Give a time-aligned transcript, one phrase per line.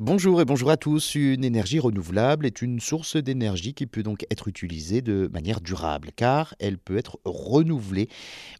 [0.00, 1.14] Bonjour et bonjour à tous.
[1.14, 6.10] Une énergie renouvelable est une source d'énergie qui peut donc être utilisée de manière durable
[6.16, 8.08] car elle peut être renouvelée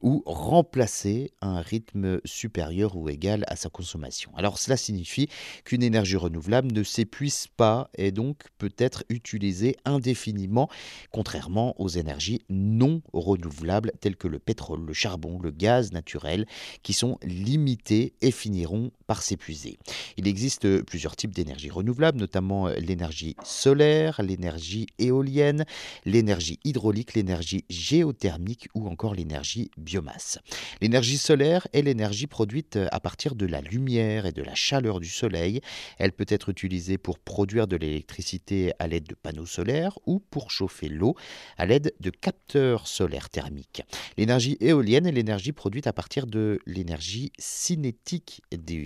[0.01, 4.31] ou remplacer à un rythme supérieur ou égal à sa consommation.
[4.37, 5.27] Alors cela signifie
[5.65, 10.69] qu'une énergie renouvelable ne s'épuise pas et donc peut être utilisée indéfiniment
[11.11, 16.47] contrairement aux énergies non renouvelables telles que le pétrole, le charbon, le gaz naturel
[16.85, 19.79] qui sont limitées et finiront par s'épuiser.
[20.17, 25.65] Il existe plusieurs types d'énergie renouvelable, notamment euh, l'énergie solaire, l'énergie éolienne,
[26.05, 30.39] l'énergie hydraulique, l'énergie géothermique ou encore l'énergie biomasse.
[30.81, 35.01] L'énergie solaire est l'énergie produite euh, à partir de la lumière et de la chaleur
[35.01, 35.61] du soleil.
[35.99, 40.51] Elle peut être utilisée pour produire de l'électricité à l'aide de panneaux solaires ou pour
[40.51, 41.15] chauffer l'eau
[41.57, 43.83] à l'aide de capteurs solaires thermiques.
[44.17, 48.43] L'énergie éolienne est l'énergie produite à partir de l'énergie cinétique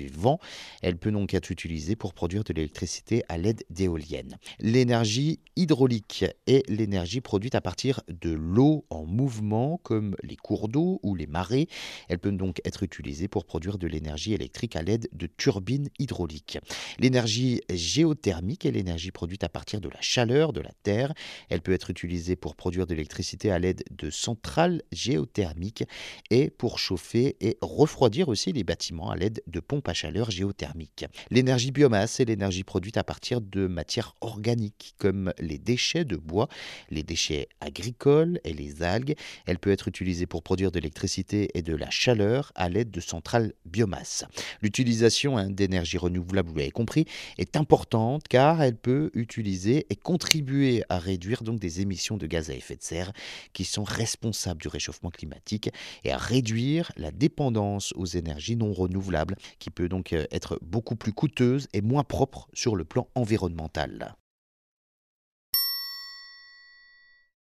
[0.09, 0.39] vent.
[0.83, 4.39] Elle peut donc être utilisée pour produire de l'électricité à l'aide d'éoliennes.
[4.61, 11.01] L'énergie hydraulique est l'énergie produite à partir de l'eau en mouvement comme les cours d'eau
[11.03, 11.69] ou les marées.
[12.09, 16.59] Elle peut donc être utilisée pour produire de l'énergie électrique à l'aide de turbines hydrauliques.
[16.99, 21.13] L'énergie géothermique est l'énergie produite à partir de la chaleur de la Terre.
[21.49, 25.85] Elle peut être utilisée pour produire de l'électricité à l'aide de centrales géothermiques
[26.31, 31.07] et pour chauffer et refroidir aussi les bâtiments à l'aide de pompes à chaleur géothermiques.
[31.31, 36.49] L'énergie biomasse est l'énergie produite à partir de matières organiques comme les déchets de bois,
[36.91, 39.17] les déchets agricoles et les algues.
[39.47, 43.01] Elle peut être utilisée pour produire de l'électricité et de la chaleur à l'aide de
[43.01, 44.25] centrales biomasse.
[44.63, 50.85] L'utilisation hein, d'énergie renouvelable, vous l'avez compris, est importante car elle peut utiliser et contribuer
[50.89, 53.13] à réduire donc des émissions de gaz à effet de serre
[53.53, 55.71] qui sont responsables du réchauffement climatique
[56.05, 60.97] et à réduire la dépendance aux énergies non renouvelables qui peut donc euh, être beaucoup
[60.97, 64.15] plus coûteuse et moins propre sur le plan environnemental.